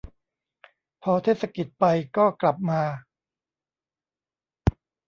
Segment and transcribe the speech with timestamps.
[1.03, 1.85] พอเทศกิจไป
[2.17, 2.81] ก็กลับมา